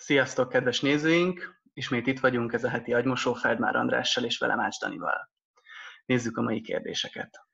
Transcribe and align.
Sziasztok, 0.00 0.48
kedves 0.48 0.80
nézőink! 0.80 1.60
Ismét 1.72 2.06
itt 2.06 2.20
vagyunk, 2.20 2.52
ez 2.52 2.64
a 2.64 2.68
heti 2.68 2.92
agymosó 2.92 3.34
Feldmár 3.34 3.76
Andrással 3.76 4.24
és 4.24 4.38
velem 4.38 4.60
Ács 4.60 4.78
Danival. 4.78 5.30
Nézzük 6.06 6.36
a 6.36 6.42
mai 6.42 6.60
kérdéseket. 6.60 7.46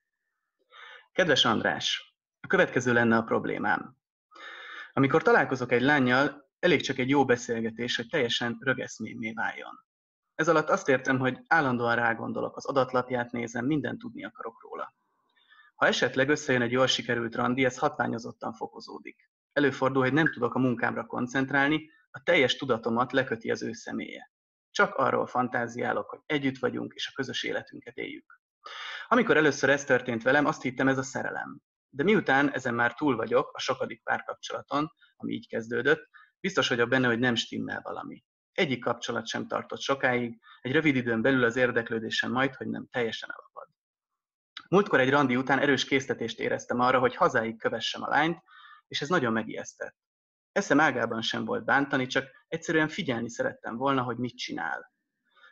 Kedves 1.13 1.45
András, 1.45 2.15
a 2.41 2.47
következő 2.47 2.93
lenne 2.93 3.17
a 3.17 3.23
problémám. 3.23 3.97
Amikor 4.93 5.23
találkozok 5.23 5.73
egy 5.73 5.83
lányjal, 5.83 6.51
elég 6.59 6.83
csak 6.83 6.99
egy 6.99 7.09
jó 7.09 7.25
beszélgetés, 7.25 7.97
hogy 7.97 8.09
teljesen 8.09 8.57
rögeszmémé 8.61 9.33
váljon. 9.33 9.85
Ez 10.35 10.49
alatt 10.49 10.69
azt 10.69 10.89
értem, 10.89 11.19
hogy 11.19 11.39
állandóan 11.47 11.97
rágondolok, 11.97 12.57
az 12.57 12.67
adatlapját 12.67 13.33
nézem, 13.33 13.67
mindent 13.67 13.99
tudni 13.99 14.25
akarok 14.25 14.63
róla. 14.63 14.95
Ha 15.75 15.87
esetleg 15.87 16.29
összejön 16.29 16.63
egy 16.63 16.73
jól 16.73 16.87
sikerült 16.87 17.35
randi, 17.35 17.65
ez 17.65 17.79
hatványozottan 17.79 18.53
fokozódik. 18.53 19.31
Előfordul, 19.53 20.03
hogy 20.03 20.13
nem 20.13 20.33
tudok 20.33 20.55
a 20.55 20.59
munkámra 20.59 21.05
koncentrálni, 21.07 21.93
a 22.15 22.23
teljes 22.23 22.57
tudatomat 22.57 23.13
leköti 23.13 23.51
az 23.51 23.63
ő 23.63 23.73
személye. 23.73 24.31
Csak 24.71 24.95
arról 24.95 25.27
fantáziálok, 25.27 26.11
hogy 26.11 26.21
együtt 26.27 26.59
vagyunk, 26.59 26.95
és 26.95 27.09
a 27.09 27.13
közös 27.15 27.43
életünket 27.43 27.97
éljük. 27.97 28.41
Amikor 29.07 29.37
először 29.37 29.71
ez 29.71 29.85
történt 29.85 30.23
velem, 30.23 30.47
azt 30.47 30.63
hittem 30.63 30.89
ez 30.89 30.99
a 30.99 31.03
szerelem. 31.03 31.59
De 31.89 32.03
miután 32.03 32.53
ezen 32.53 32.75
már 32.75 32.95
túl 32.95 33.17
vagyok, 33.17 33.51
a 33.53 33.61
sokadik 33.61 34.03
párkapcsolaton, 34.03 34.93
ami 35.17 35.33
így 35.33 35.49
kezdődött, 35.49 36.09
biztos 36.41 36.69
vagyok 36.69 36.89
benne, 36.89 37.07
hogy 37.07 37.19
nem 37.19 37.35
stimmel 37.35 37.81
valami. 37.83 38.25
Egyik 38.53 38.81
kapcsolat 38.81 39.27
sem 39.27 39.47
tartott 39.47 39.81
sokáig, 39.81 40.41
egy 40.61 40.73
rövid 40.73 40.97
időn 40.97 41.23
belül 41.23 41.45
az 41.45 41.57
érdeklődésem 41.57 42.33
majd, 42.33 42.55
hogy 42.55 42.69
nem 42.69 42.87
teljesen 42.91 43.31
elapad. 43.31 43.69
Múltkor 44.69 45.01
egy 45.01 45.11
randi 45.11 45.37
után 45.37 45.59
erős 45.59 45.85
késztetést 45.85 46.41
éreztem 46.41 46.81
arra, 46.81 46.99
hogy 46.99 47.17
hazáig 47.17 47.59
kövessem 47.59 48.03
a 48.03 48.09
lányt, 48.09 48.43
és 48.87 49.01
ez 49.01 49.09
nagyon 49.09 49.33
megijesztett. 49.33 49.97
Eszem 50.55 50.81
ágában 50.81 51.23
sem 51.23 51.45
volt 51.45 51.65
bántani, 51.65 52.07
csak 52.07 52.31
egyszerűen 52.49 52.89
figyelni 52.89 53.31
szerettem 53.31 53.77
volna, 53.77 54.03
hogy 54.03 54.17
mit 54.17 54.37
csinál. 54.37 54.93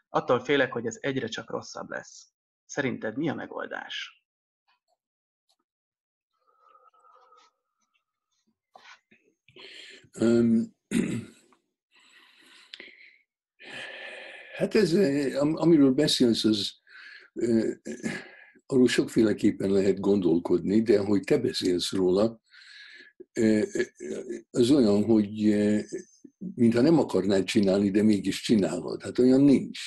Attól 0.08 0.40
félek, 0.40 0.72
hogy 0.72 0.86
ez 0.86 0.96
egyre 1.00 1.26
csak 1.26 1.50
rosszabb 1.50 1.88
lesz. 1.90 2.28
Szerinted 2.64 3.16
mi 3.16 3.28
a 3.28 3.34
megoldás? 3.34 4.24
Um, 10.20 10.76
hát 14.56 14.74
ez, 14.74 14.92
amiről 15.34 15.92
beszélsz, 15.92 16.44
az 16.44 16.80
arról 18.66 18.88
sokféleképpen 18.88 19.70
lehet 19.70 20.00
gondolkodni, 20.00 20.82
de 20.82 20.98
hogy 20.98 21.20
te 21.20 21.38
beszélsz 21.38 21.92
róla, 21.92 22.41
az 24.50 24.70
olyan, 24.70 25.04
hogy 25.04 25.54
mintha 26.54 26.80
nem 26.80 26.98
akarnád 26.98 27.44
csinálni, 27.44 27.90
de 27.90 28.02
mégis 28.02 28.40
csinálod. 28.42 29.02
Hát 29.02 29.18
olyan 29.18 29.40
nincs. 29.40 29.80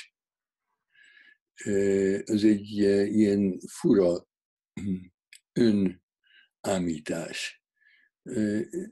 Ez 2.24 2.44
egy 2.44 2.70
ilyen 3.16 3.60
fura 3.68 4.28
önámítás. 6.64 7.64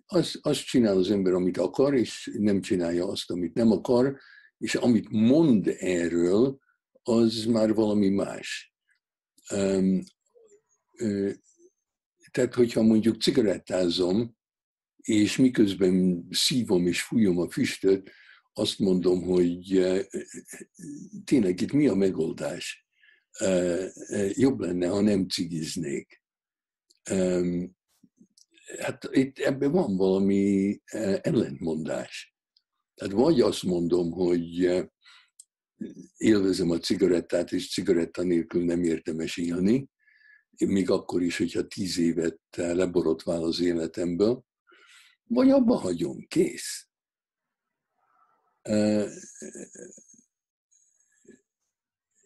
Az, 0.06 0.64
csinál 0.64 0.98
az 0.98 1.12
ember, 1.12 1.34
amit 1.34 1.58
akar, 1.58 1.96
és 1.96 2.32
nem 2.38 2.62
csinálja 2.62 3.08
azt, 3.08 3.30
amit 3.30 3.54
nem 3.54 3.72
akar, 3.72 4.20
és 4.58 4.76
amit 4.76 5.10
mond 5.10 5.68
erről, 5.80 6.60
az 7.04 7.46
már 7.46 7.74
valami 7.74 8.10
más. 8.10 8.74
Tehát, 12.32 12.54
hogyha 12.54 12.82
mondjuk 12.82 13.22
cigarettázom, 13.22 14.38
és 15.04 15.38
miközben 15.38 16.28
szívom 16.30 16.88
és 16.88 17.02
fújom 17.02 17.38
a 17.38 17.50
füstöt, 17.50 18.12
azt 18.54 18.80
mondom, 18.80 19.22
hogy 19.22 19.78
eh, 19.78 20.06
tényleg 21.24 21.62
itt 21.62 21.72
mi 21.72 21.88
a 21.88 21.96
megoldás? 21.96 22.88
Eh, 23.32 23.86
eh, 24.08 24.38
jobb 24.38 24.60
lenne, 24.60 24.88
ha 24.88 25.02
nem 25.02 25.28
cigiznék. 25.28 26.22
Hát 28.80 29.10
itt 29.12 29.38
ebben 29.38 29.72
van 29.72 29.98
valami 29.98 30.80
ellentmondás. 31.22 32.36
Tehát 32.96 33.14
vagy 33.14 33.42
azt 33.42 33.64
mondom, 33.64 34.12
hogy 34.12 34.70
élvezem 36.18 36.70
a 36.70 36.78
cigarettát, 36.78 37.52
és 37.52 37.74
cigaretta 37.74 38.24
nélkül 38.24 38.64
nem 38.64 38.84
érdemes 38.84 39.38
élni, 39.38 39.88
még 40.58 40.90
akkor 40.90 41.22
is, 41.22 41.38
hogyha 41.38 41.68
tíz 41.68 41.98
évet 41.98 42.40
leborotvál 42.56 43.44
az 43.44 43.60
életemből, 43.60 44.46
vagy 45.28 45.50
abba 45.50 45.76
hagyom, 45.76 46.26
kész. 46.28 46.88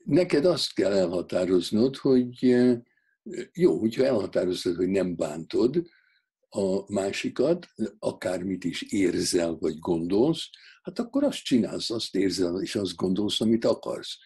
Neked 0.03 0.45
azt 0.45 0.73
kell 0.73 0.93
elhatároznod, 0.93 1.95
hogy 1.95 2.55
jó, 3.51 3.79
hogyha 3.79 4.05
elhatározod, 4.05 4.75
hogy 4.75 4.89
nem 4.89 5.15
bántod 5.15 5.87
a 6.49 6.93
másikat, 6.93 7.67
akármit 7.99 8.63
is 8.63 8.81
érzel 8.81 9.55
vagy 9.55 9.79
gondolsz, 9.79 10.49
hát 10.81 10.99
akkor 10.99 11.23
azt 11.23 11.43
csinálsz, 11.43 11.89
azt 11.89 12.15
érzel 12.15 12.61
és 12.61 12.75
azt 12.75 12.95
gondolsz, 12.95 13.41
amit 13.41 13.65
akarsz. 13.65 14.17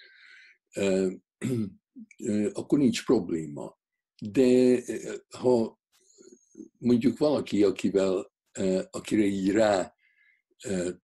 Akkor 2.52 2.80
nincs 2.80 3.06
probléma. 3.06 3.80
De 4.22 4.82
ha 5.38 5.80
mondjuk 6.78 7.18
valaki, 7.18 7.64
akivel 7.64 8.31
akire 8.92 9.24
így 9.24 9.52
rá 9.52 9.96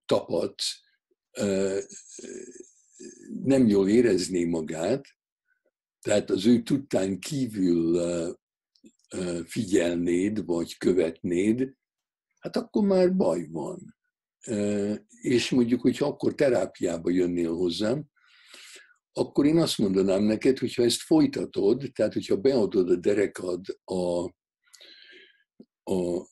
tapadsz, 0.06 0.80
nem 3.44 3.66
jól 3.66 3.88
érezné 3.88 4.44
magát, 4.44 5.04
tehát 6.00 6.30
az 6.30 6.46
ő 6.46 6.62
tudtán 6.62 7.18
kívül 7.18 8.00
figyelnéd, 9.46 10.44
vagy 10.44 10.76
követnéd, 10.76 11.72
hát 12.38 12.56
akkor 12.56 12.86
már 12.86 13.16
baj 13.16 13.46
van. 13.50 13.96
És 15.20 15.50
mondjuk, 15.50 15.80
hogyha 15.80 16.06
akkor 16.06 16.34
terápiába 16.34 17.10
jönnél 17.10 17.54
hozzám, 17.54 18.04
akkor 19.12 19.46
én 19.46 19.56
azt 19.56 19.78
mondanám 19.78 20.22
neked, 20.22 20.58
hogyha 20.58 20.82
ezt 20.82 21.00
folytatod, 21.00 21.90
tehát 21.94 22.12
hogyha 22.12 22.36
beadod 22.36 22.90
a 22.90 22.96
derekad 22.96 23.66
a, 23.84 24.24
a 25.82 26.26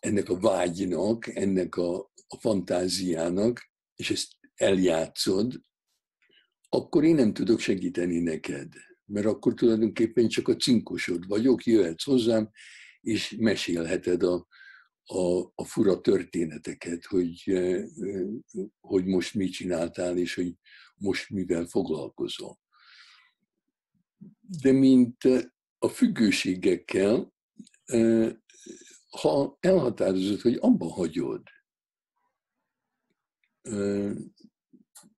ennek 0.00 0.28
a 0.28 0.38
vágynak, 0.38 1.26
ennek 1.26 1.76
a, 1.76 1.96
a 2.26 2.36
fantáziának, 2.38 3.70
és 3.94 4.10
ezt 4.10 4.32
eljátszod, 4.54 5.60
akkor 6.68 7.04
én 7.04 7.14
nem 7.14 7.32
tudok 7.32 7.58
segíteni 7.60 8.18
neked. 8.18 8.72
Mert 9.04 9.26
akkor 9.26 9.54
tulajdonképpen 9.54 10.28
csak 10.28 10.48
a 10.48 10.56
cinkosod 10.56 11.26
vagyok, 11.26 11.64
jöhetsz 11.64 12.04
hozzám, 12.04 12.50
és 13.00 13.34
mesélheted 13.38 14.22
a, 14.22 14.46
a, 15.04 15.40
a 15.54 15.64
fura 15.64 16.00
történeteket, 16.00 17.04
hogy, 17.04 17.42
e, 17.44 17.84
hogy 18.80 19.04
most 19.04 19.34
mit 19.34 19.52
csináltál, 19.52 20.18
és 20.18 20.34
hogy 20.34 20.54
most 20.94 21.30
mivel 21.30 21.66
foglalkozol. 21.66 22.58
De 24.40 24.72
mint 24.72 25.16
a 25.78 25.88
függőségekkel, 25.88 27.33
ha 29.10 29.56
elhatározod, 29.60 30.40
hogy 30.40 30.56
abba 30.60 30.92
hagyod, 30.92 31.42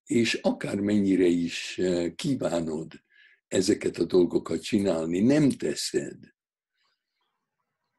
és 0.04 0.34
akármennyire 0.34 1.26
is 1.26 1.80
kívánod 2.14 2.92
ezeket 3.48 3.96
a 3.96 4.04
dolgokat 4.04 4.62
csinálni, 4.62 5.20
nem 5.20 5.50
teszed, 5.50 6.34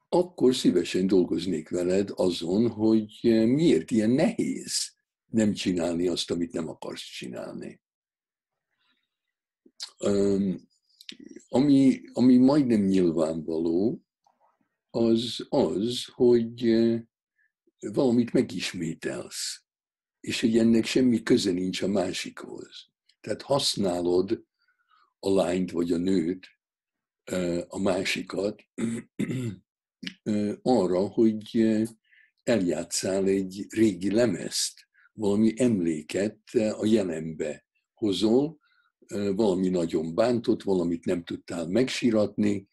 akkor 0.10 0.56
szívesen 0.56 1.08
dolgoznék 1.08 1.70
veled 1.70 2.10
azon, 2.16 2.70
hogy 2.70 3.20
miért 3.46 3.92
ilyen 3.92 4.10
nehéz 4.10 4.96
nem 5.26 5.54
csinálni 5.54 6.08
azt, 6.08 6.32
amit 6.32 6.52
nem 6.52 6.70
akarsz 6.70 7.04
csinálni. 7.04 7.82
Ami, 11.48 12.02
ami 12.14 12.38
majdnem 12.38 12.82
nyilvánvaló, 12.82 14.02
az 14.98 15.46
az, 15.50 16.06
hogy 16.06 16.86
valamit 17.80 18.34
megismételsz, 18.34 19.64
és 20.20 20.42
hogy 20.42 20.58
ennek 20.58 20.86
semmi 20.86 21.24
köze 21.24 21.52
nincs 21.52 21.82
a 21.82 21.88
másikhoz. 21.88 22.90
Tehát 23.20 23.42
használod 23.42 24.44
a 25.20 25.30
lányt 25.30 25.72
vagy 25.72 25.92
a 25.92 25.98
nőt, 25.98 26.48
a 27.68 27.80
másikat 27.80 28.64
arra, 30.62 31.08
hogy 31.08 31.78
eljátszál 32.44 33.26
egy 33.26 33.66
régi 33.70 34.12
lemezt, 34.12 34.88
valami 35.14 35.54
emléket 35.56 36.40
a 36.54 36.86
jelenbe 36.86 37.66
hozol, 37.94 38.60
valami 39.36 39.70
nagyon 39.70 40.16
bántott, 40.16 40.64
valamit 40.64 41.06
nem 41.06 41.24
tudtál 41.24 41.68
megsíratni, 41.68 42.68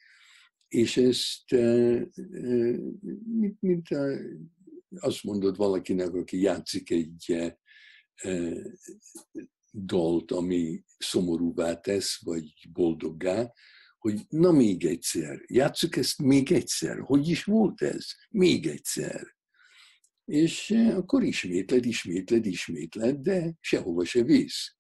és 0.75 0.97
ezt 0.97 1.50
mint, 3.25 3.61
mint 3.61 3.88
azt 4.97 5.23
mondod 5.23 5.56
valakinek, 5.56 6.15
aki 6.15 6.41
játszik 6.41 6.91
egy 6.91 7.53
dalt, 9.73 10.31
ami 10.31 10.85
szomorúvá 10.99 11.81
tesz, 11.81 12.25
vagy 12.25 12.69
boldoggá, 12.73 13.53
hogy 13.99 14.21
na 14.29 14.53
még 14.53 14.85
egyszer, 14.85 15.44
játsszuk 15.47 15.97
ezt 15.97 16.23
még 16.23 16.53
egyszer, 16.53 16.99
hogy 16.99 17.29
is 17.29 17.44
volt 17.44 17.82
ez? 17.82 18.06
Még 18.31 18.67
egyszer. 18.67 19.37
És 20.25 20.71
akkor 20.71 21.23
ismétled, 21.23 21.85
ismétled, 21.85 22.47
ismétled, 22.47 23.17
de 23.17 23.55
sehova 23.61 24.05
se 24.05 24.23
visz. 24.23 24.76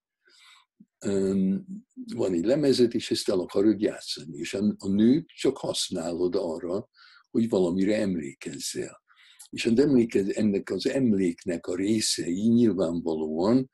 Van 2.14 2.32
egy 2.32 2.44
lemezet, 2.44 2.94
és 2.94 3.10
ezt 3.10 3.28
el 3.28 3.40
akarod 3.40 3.80
játszani, 3.80 4.38
és 4.38 4.54
a 4.78 4.88
nőt 4.88 5.26
csak 5.26 5.58
használod 5.58 6.34
arra, 6.34 6.88
hogy 7.30 7.48
valamire 7.48 7.96
emlékezzel. 7.96 9.02
És 9.50 9.66
az 9.66 9.78
emlékez, 9.78 10.28
ennek 10.28 10.70
az 10.70 10.86
emléknek 10.86 11.66
a 11.66 11.76
részei 11.76 12.48
nyilvánvalóan 12.48 13.70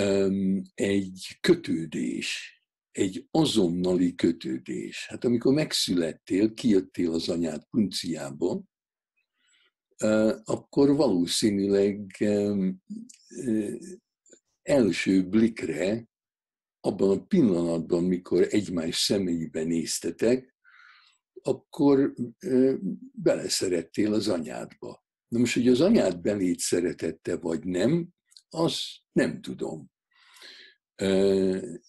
um, 0.00 0.62
egy 0.74 1.38
kötődés, 1.40 2.62
egy 2.90 3.26
azonnali 3.30 4.14
kötődés. 4.14 5.06
Hát 5.08 5.24
amikor 5.24 5.54
megszülettél, 5.54 6.54
kijöttél 6.54 7.12
az 7.12 7.28
anyád 7.28 7.64
punciába, 7.70 8.62
akkor 10.44 10.96
valószínűleg 10.96 12.24
első 14.64 15.28
blikre, 15.28 16.08
abban 16.80 17.18
a 17.18 17.24
pillanatban, 17.24 18.04
mikor 18.04 18.46
egymás 18.50 18.96
személyben 18.96 19.66
néztetek, 19.66 20.54
akkor 21.42 22.14
beleszerettél 23.12 24.12
az 24.14 24.28
anyádba. 24.28 25.04
Na 25.28 25.38
most, 25.38 25.54
hogy 25.54 25.68
az 25.68 25.80
anyád 25.80 26.20
belét 26.20 26.58
szeretette, 26.58 27.36
vagy 27.36 27.64
nem, 27.64 28.08
azt 28.48 28.82
nem 29.12 29.40
tudom. 29.40 29.90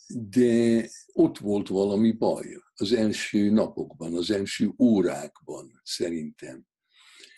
De 0.07 0.89
ott 1.13 1.37
volt 1.37 1.67
valami 1.67 2.11
baj 2.11 2.57
az 2.73 2.93
első 2.93 3.49
napokban, 3.49 4.13
az 4.13 4.31
első 4.31 4.73
órákban 4.77 5.81
szerintem. 5.83 6.65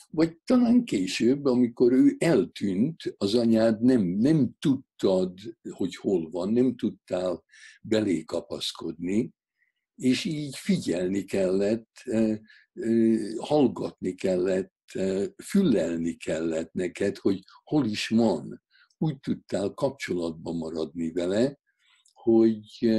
Vagy 0.10 0.38
talán 0.38 0.84
később, 0.84 1.46
amikor 1.46 1.92
ő 1.92 2.16
eltűnt, 2.18 3.16
az 3.18 3.36
anyád 3.36 3.82
nem, 3.82 4.02
nem 4.02 4.56
tudtad, 4.60 5.40
hogy 5.70 5.96
hol 5.96 6.30
van, 6.30 6.54
nem 6.54 6.76
tudtál 6.76 7.44
belé 7.82 8.24
kapaszkodni, 8.24 9.34
és 9.96 10.26
így 10.26 10.56
figyelni 10.56 11.24
kellett, 11.24 12.04
hallgatni 13.38 14.14
kellett, 14.14 14.76
fülelni 15.44 16.16
kellett 16.16 16.74
neked, 16.74 17.18
hogy 17.18 17.44
hol 17.64 17.86
is 17.86 18.08
van. 18.08 18.62
Úgy 18.98 19.20
tudtál 19.20 19.74
kapcsolatban 19.74 20.58
maradni 20.58 21.12
vele, 21.12 21.60
hogy 22.14 22.90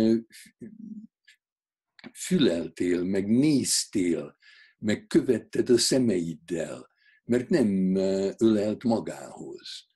füleltél, 2.12 3.04
meg 3.04 3.28
néztél, 3.28 4.36
meg 4.78 5.06
követted 5.06 5.70
a 5.70 5.78
szemeiddel, 5.78 6.88
mert 7.28 7.48
nem 7.48 7.94
ölelt 8.38 8.84
magához. 8.84 9.86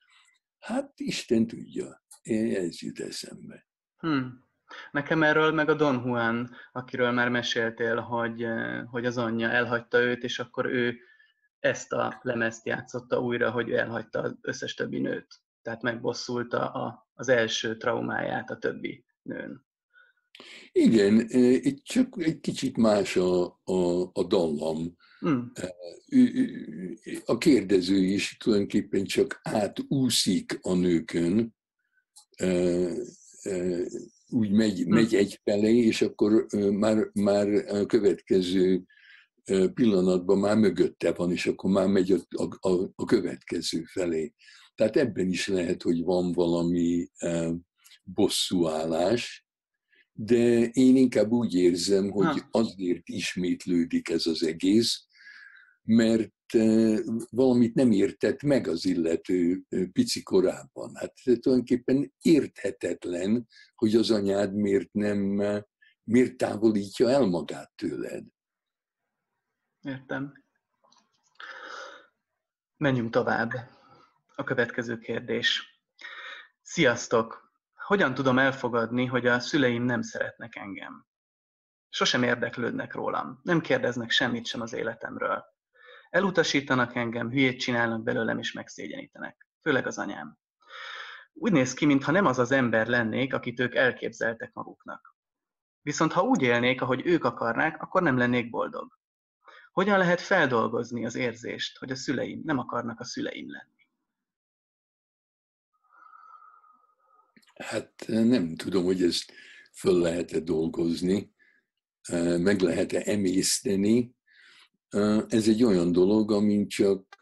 Hát 0.59 0.91
Isten 0.95 1.47
tudja, 1.47 2.03
ez 2.21 2.81
jut 2.81 2.99
eszembe. 2.99 3.67
Hmm. 3.97 4.43
Nekem 4.91 5.23
erről 5.23 5.51
meg 5.51 5.69
a 5.69 5.73
Don 5.73 6.03
Juan, 6.05 6.55
akiről 6.71 7.11
már 7.11 7.29
meséltél, 7.29 7.99
hogy, 7.99 8.43
eh, 8.43 8.83
hogy 8.85 9.05
az 9.05 9.17
anyja 9.17 9.49
elhagyta 9.49 10.01
őt, 10.01 10.23
és 10.23 10.39
akkor 10.39 10.65
ő 10.65 10.97
ezt 11.59 11.93
a 11.93 12.19
lemezt 12.21 12.65
játszotta 12.65 13.19
újra, 13.19 13.51
hogy 13.51 13.71
elhagyta 13.71 14.21
az 14.21 14.35
összes 14.41 14.73
többi 14.73 14.99
nőt. 14.99 15.41
Tehát 15.61 15.81
megbosszulta 15.81 16.71
a, 16.71 17.07
az 17.13 17.29
első 17.29 17.77
traumáját 17.77 18.49
a 18.49 18.57
többi 18.57 19.05
nőn. 19.21 19.65
Igen, 20.71 21.27
itt 21.63 21.83
csak 21.83 22.15
egy 22.17 22.39
kicsit 22.39 22.77
más 22.77 23.15
a, 23.15 23.59
a, 23.63 24.09
a 24.13 24.23
dallam. 24.27 24.95
Hmm. 25.19 25.51
A 27.25 27.37
kérdező 27.37 27.97
is 27.97 28.37
tulajdonképpen 28.37 29.03
csak 29.03 29.39
átúszik 29.43 30.59
a 30.61 30.73
nőkön, 30.73 31.55
úgy 34.29 34.51
megy, 34.51 34.81
hm. 34.81 34.93
megy 34.93 35.15
egyfelé, 35.15 35.77
és 35.77 36.01
akkor 36.01 36.45
már, 36.71 37.09
már 37.13 37.47
a 37.47 37.85
következő 37.85 38.83
pillanatban 39.73 40.37
már 40.37 40.57
mögötte 40.57 41.11
van, 41.11 41.31
és 41.31 41.45
akkor 41.45 41.71
már 41.71 41.87
megy 41.87 42.11
a, 42.11 42.47
a, 42.69 42.91
a 42.95 43.05
következő 43.05 43.83
felé. 43.83 44.33
Tehát 44.75 44.97
ebben 44.97 45.27
is 45.27 45.47
lehet, 45.47 45.81
hogy 45.81 46.03
van 46.03 46.31
valami 46.31 47.09
bosszúállás, 48.03 49.45
de 50.13 50.65
én 50.65 50.95
inkább 50.95 51.31
úgy 51.31 51.55
érzem, 51.55 52.09
hogy 52.09 52.43
azért 52.51 53.09
ismétlődik 53.09 54.09
ez 54.09 54.25
az 54.25 54.43
egész, 54.43 55.07
mert 55.83 56.31
valamit 57.29 57.73
nem 57.73 57.91
értett 57.91 58.41
meg 58.41 58.67
az 58.67 58.85
illető 58.85 59.63
pici 59.91 60.23
korában. 60.23 60.95
Hát 60.95 61.13
tulajdonképpen 61.23 62.13
érthetetlen, 62.21 63.47
hogy 63.75 63.95
az 63.95 64.11
anyád 64.11 64.55
miért 64.55 64.93
nem, 64.93 65.41
miért 66.03 66.37
távolítja 66.37 67.09
el 67.09 67.25
magát 67.25 67.71
tőled. 67.75 68.25
Értem. 69.81 70.33
Menjünk 72.77 73.11
tovább. 73.11 73.51
A 74.35 74.43
következő 74.43 74.97
kérdés. 74.97 75.79
Sziasztok! 76.61 77.52
Hogyan 77.85 78.13
tudom 78.13 78.39
elfogadni, 78.39 79.05
hogy 79.05 79.27
a 79.27 79.39
szüleim 79.39 79.83
nem 79.83 80.01
szeretnek 80.01 80.55
engem? 80.55 81.05
Sosem 81.89 82.23
érdeklődnek 82.23 82.93
rólam, 82.93 83.39
nem 83.43 83.61
kérdeznek 83.61 84.09
semmit 84.09 84.45
sem 84.45 84.61
az 84.61 84.73
életemről. 84.73 85.43
Elutasítanak 86.09 86.95
engem, 86.95 87.29
hülyét 87.29 87.59
csinálnak 87.59 88.03
belőlem 88.03 88.39
és 88.39 88.51
megszégyenítenek. 88.51 89.47
Főleg 89.61 89.87
az 89.87 89.97
anyám. 89.97 90.37
Úgy 91.33 91.51
néz 91.51 91.73
ki, 91.73 91.85
mintha 91.85 92.11
nem 92.11 92.25
az 92.25 92.39
az 92.39 92.51
ember 92.51 92.87
lennék, 92.87 93.33
akit 93.33 93.59
ők 93.59 93.75
elképzeltek 93.75 94.53
maguknak. 94.53 95.15
Viszont 95.81 96.11
ha 96.11 96.21
úgy 96.21 96.41
élnék, 96.41 96.81
ahogy 96.81 97.05
ők 97.05 97.23
akarnák, 97.23 97.81
akkor 97.81 98.01
nem 98.01 98.17
lennék 98.17 98.49
boldog. 98.49 98.97
Hogyan 99.71 99.97
lehet 99.97 100.21
feldolgozni 100.21 101.05
az 101.05 101.15
érzést, 101.15 101.77
hogy 101.77 101.91
a 101.91 101.95
szüleim 101.95 102.41
nem 102.43 102.57
akarnak 102.57 102.99
a 102.99 103.03
szüleim 103.03 103.51
lenni? 103.51 103.72
Hát 107.53 107.93
nem 108.07 108.55
tudom, 108.55 108.83
hogy 108.83 109.03
ezt 109.03 109.31
föl 109.73 109.99
lehet-e 109.99 110.39
dolgozni, 110.39 111.31
meg 112.37 112.61
lehet-e 112.61 113.01
emészteni, 113.05 114.15
ez 115.27 115.47
egy 115.47 115.63
olyan 115.63 115.91
dolog, 115.91 116.31
amin 116.31 116.67
csak 116.67 117.19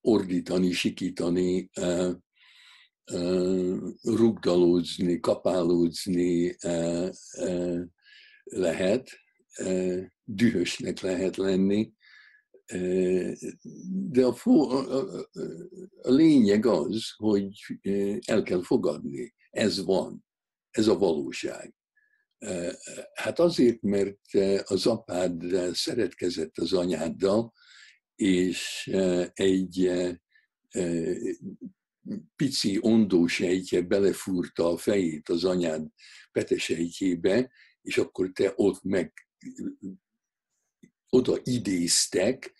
ordítani, 0.00 0.72
sikítani, 0.72 1.70
rugdalózni, 4.02 5.20
kapálódzni 5.20 6.56
lehet, 8.44 9.10
dühösnek 10.24 11.00
lehet 11.00 11.36
lenni, 11.36 11.92
de 14.10 14.24
a, 14.24 14.34
a, 14.44 15.26
a 16.02 16.10
lényeg 16.10 16.66
az, 16.66 17.10
hogy 17.16 17.52
el 18.26 18.42
kell 18.42 18.62
fogadni. 18.62 19.34
Ez 19.50 19.84
van, 19.84 20.24
ez 20.70 20.86
a 20.86 20.98
valóság. 20.98 21.74
Hát 23.14 23.38
azért, 23.38 23.80
mert 23.82 24.34
az 24.64 24.86
apád 24.86 25.42
szeretkezett 25.72 26.58
az 26.58 26.72
anyáddal, 26.72 27.52
és 28.14 28.90
egy 29.32 29.90
pici 32.36 32.78
ondósejtje 32.80 33.82
belefúrta 33.82 34.72
a 34.72 34.76
fejét 34.76 35.28
az 35.28 35.44
anyád 35.44 35.86
petesejtjébe, 36.32 37.50
és 37.82 37.98
akkor 37.98 38.30
te 38.32 38.52
ott 38.56 38.82
meg 38.82 39.12
oda 41.14 41.38
idéztek 41.42 42.54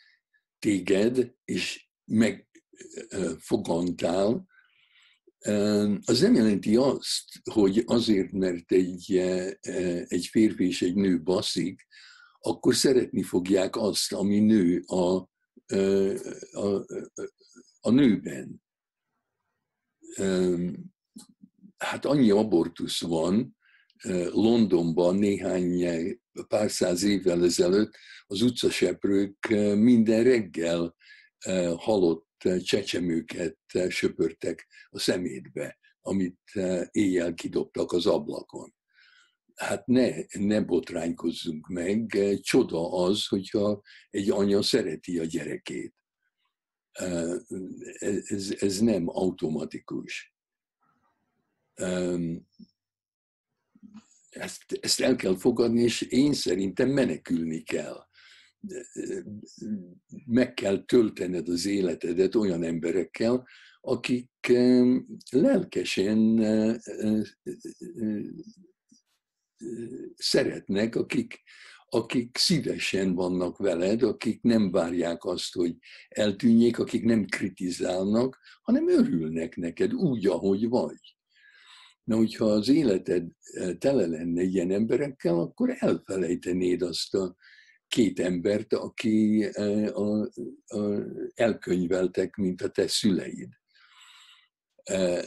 téged, 0.58 1.34
és 1.44 1.88
megfogantál, 2.04 4.46
az 6.04 6.20
nem 6.20 6.34
jelenti 6.34 6.76
azt, 6.76 7.24
hogy 7.50 7.82
azért, 7.86 8.32
mert 8.32 8.72
egy, 8.72 9.16
egy 10.06 10.26
férfi 10.26 10.66
és 10.66 10.82
egy 10.82 10.94
nő 10.94 11.22
baszik, 11.22 11.86
akkor 12.38 12.74
szeretni 12.74 13.22
fogják 13.22 13.76
azt, 13.76 14.12
ami 14.12 14.40
nő 14.40 14.82
a, 14.86 15.30
a, 16.52 16.84
a 17.80 17.90
nőben. 17.90 18.62
Hát 21.76 22.04
annyi 22.04 22.30
abortusz 22.30 23.00
van 23.00 23.56
Londonban 24.30 25.16
néhány 25.16 25.86
pár 26.48 26.70
száz 26.70 27.02
évvel 27.02 27.44
ezelőtt, 27.44 27.96
az 28.26 28.42
utcaseprők 28.42 29.48
minden 29.74 30.22
reggel 30.22 30.96
halott 31.76 32.30
csecsemőket 32.62 33.58
söpörtek 33.88 34.66
a 34.90 34.98
szemétbe, 34.98 35.78
amit 36.00 36.40
éjjel 36.90 37.34
kidobtak 37.34 37.92
az 37.92 38.06
ablakon. 38.06 38.74
Hát 39.54 39.86
ne, 39.86 40.10
ne 40.38 40.60
botránykozzunk 40.60 41.68
meg, 41.68 42.18
csoda 42.40 42.92
az, 42.92 43.26
hogyha 43.26 43.82
egy 44.10 44.30
anya 44.30 44.62
szereti 44.62 45.18
a 45.18 45.24
gyerekét. 45.24 45.94
Ez, 48.24 48.54
ez 48.58 48.78
nem 48.78 49.08
automatikus. 49.08 50.34
Ezt, 54.32 54.78
ezt 54.80 55.00
el 55.00 55.16
kell 55.16 55.36
fogadni, 55.36 55.82
és 55.82 56.00
én 56.00 56.32
szerintem 56.32 56.88
menekülni 56.88 57.62
kell 57.62 58.06
meg 60.26 60.54
kell 60.54 60.84
töltened 60.84 61.48
az 61.48 61.66
életedet 61.66 62.34
olyan 62.34 62.62
emberekkel, 62.62 63.46
akik 63.80 64.52
lelkesen 65.30 66.38
szeretnek, 70.14 70.96
akik, 70.96 71.42
akik 71.88 72.36
szívesen 72.36 73.14
vannak 73.14 73.58
veled, 73.58 74.02
akik 74.02 74.42
nem 74.42 74.70
várják 74.70 75.24
azt, 75.24 75.54
hogy 75.54 75.76
eltűnjék, 76.08 76.78
akik 76.78 77.04
nem 77.04 77.24
kritizálnak, 77.24 78.38
hanem 78.62 78.88
örülnek 78.88 79.56
neked 79.56 79.92
úgy, 79.94 80.26
ahogy 80.26 80.68
vagy. 80.68 81.16
Na, 82.04 82.16
hogyha 82.16 82.44
az 82.44 82.68
életed 82.68 83.26
tele 83.78 84.06
lenne 84.06 84.42
ilyen 84.42 84.70
emberekkel, 84.70 85.38
akkor 85.38 85.76
elfelejtenéd 85.78 86.82
azt 86.82 87.14
a 87.14 87.36
két 87.92 88.20
embert, 88.20 88.72
aki 88.72 89.44
e, 89.52 89.94
a, 89.94 90.30
a, 90.66 91.02
elkönyveltek, 91.34 92.36
mint 92.36 92.62
a 92.62 92.68
te 92.68 92.88
szüleid. 92.88 93.48
E, 94.82 95.24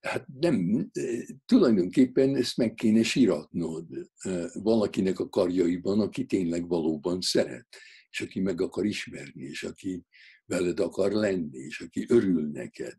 hát 0.00 0.26
nem, 0.40 0.90
tulajdonképpen 1.46 2.36
ezt 2.36 2.56
meg 2.56 2.74
kéne 2.74 3.02
síratnod 3.02 3.86
e, 4.18 4.50
valakinek 4.52 5.18
a 5.18 5.28
karjaiban, 5.28 6.00
aki 6.00 6.26
tényleg 6.26 6.68
valóban 6.68 7.20
szeret, 7.20 7.68
és 8.10 8.20
aki 8.20 8.40
meg 8.40 8.60
akar 8.60 8.84
ismerni, 8.84 9.42
és 9.42 9.62
aki 9.62 10.04
veled 10.46 10.80
akar 10.80 11.12
lenni, 11.12 11.58
és 11.58 11.80
aki 11.80 12.06
örül 12.08 12.50
neked. 12.50 12.98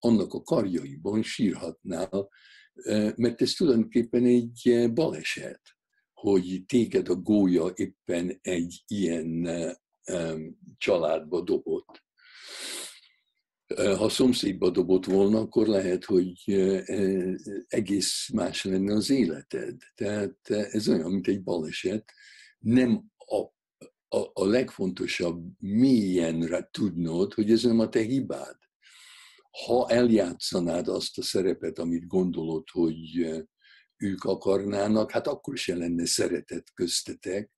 Annak 0.00 0.34
a 0.34 0.42
karjaiban 0.42 1.22
sírhatnál, 1.22 2.28
mert 3.16 3.42
ez 3.42 3.52
tulajdonképpen 3.52 4.24
egy 4.24 4.90
baleset 4.94 5.60
hogy 6.20 6.64
téged 6.66 7.08
a 7.08 7.14
gólya 7.14 7.72
éppen 7.74 8.38
egy 8.42 8.82
ilyen 8.86 9.48
családba 10.78 11.40
dobott. 11.40 12.04
Ha 13.74 14.08
szomszédba 14.08 14.70
dobott 14.70 15.04
volna, 15.04 15.38
akkor 15.38 15.66
lehet, 15.66 16.04
hogy 16.04 16.44
egész 17.66 18.28
más 18.32 18.64
lenne 18.64 18.94
az 18.94 19.10
életed. 19.10 19.76
Tehát 19.94 20.50
ez 20.50 20.88
olyan, 20.88 21.10
mint 21.10 21.28
egy 21.28 21.42
baleset. 21.42 22.12
Nem 22.58 23.04
a, 23.16 23.36
a, 24.16 24.30
a 24.32 24.46
legfontosabb 24.46 25.44
mélyenre 25.58 26.68
tudnod, 26.70 27.34
hogy 27.34 27.50
ez 27.50 27.62
nem 27.62 27.78
a 27.78 27.88
te 27.88 28.00
hibád. 28.00 28.58
Ha 29.50 29.88
eljátszanád 29.88 30.88
azt 30.88 31.18
a 31.18 31.22
szerepet, 31.22 31.78
amit 31.78 32.06
gondolod, 32.06 32.68
hogy 32.70 33.42
ők 33.96 34.24
akarnának, 34.24 35.10
hát 35.10 35.26
akkor 35.26 35.56
se 35.56 35.76
lenne 35.76 36.06
szeretet 36.06 36.70
köztetek, 36.74 37.50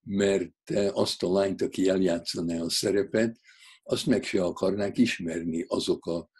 mert 0.00 0.70
azt 0.92 1.22
a 1.22 1.32
lányt, 1.32 1.62
aki 1.62 1.88
eljátszaná 1.88 2.60
a 2.60 2.70
szerepet, 2.70 3.38
azt 3.82 4.06
meg 4.06 4.24
se 4.24 4.44
akarnák 4.44 4.98
ismerni 4.98 5.64
azok 5.68 6.06
a, 6.06 6.30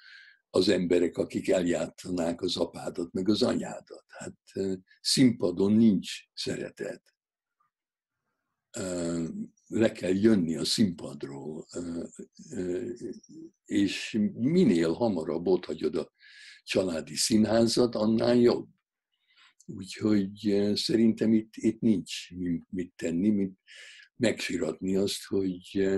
az 0.51 0.69
emberek, 0.69 1.17
akik 1.17 1.49
eljátszanák 1.49 2.43
az 2.43 2.57
apádat, 2.57 3.13
meg 3.13 3.29
az 3.29 3.43
anyádat. 3.43 4.05
Hát 4.09 4.37
színpadon 5.01 5.73
nincs 5.73 6.11
szeretet. 6.35 7.03
Le 9.73 9.93
kell 9.93 10.15
jönni 10.15 10.57
a 10.57 10.65
színpadról, 10.65 11.67
és 13.65 14.19
minél 14.33 14.93
hamarabb 14.93 15.47
ott 15.47 15.65
hagyod 15.65 15.97
a 15.97 16.13
családi 16.65 17.15
színházat, 17.15 17.95
annál 17.95 18.37
jobb. 18.37 18.69
Úgyhogy 19.67 20.63
szerintem 20.75 21.33
itt, 21.33 21.53
itt 21.55 21.81
nincs 21.81 22.29
mit 22.69 22.93
tenni, 22.97 23.29
mint 23.29 23.59
megsiratni 24.17 24.97
azt, 24.97 25.25
hogy 25.25 25.91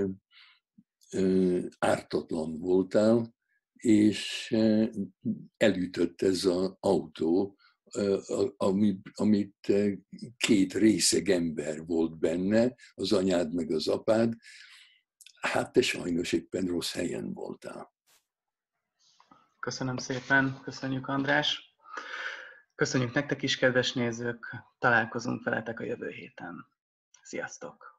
ártatlan 1.78 2.58
voltál, 2.58 3.34
és 3.74 4.50
elütött 5.56 6.22
ez 6.22 6.44
az 6.44 6.76
autó, 6.80 7.56
amit, 8.56 9.10
amit 9.14 9.72
két 10.36 10.74
részeg 10.74 11.28
ember 11.28 11.86
volt 11.86 12.18
benne, 12.18 12.74
az 12.94 13.12
anyád 13.12 13.54
meg 13.54 13.70
az 13.70 13.88
apád, 13.88 14.34
hát 15.40 15.72
te 15.72 15.82
sajnos 15.82 16.32
éppen 16.32 16.66
rossz 16.66 16.92
helyen 16.92 17.32
voltál. 17.32 17.92
Köszönöm 19.58 19.96
szépen, 19.96 20.60
köszönjük 20.62 21.08
András. 21.08 21.74
Köszönjük 22.74 23.12
nektek 23.12 23.42
is, 23.42 23.56
kedves 23.56 23.92
nézők, 23.92 24.46
találkozunk 24.78 25.44
veletek 25.44 25.80
a 25.80 25.84
jövő 25.84 26.08
héten. 26.08 26.66
Sziasztok! 27.22 27.91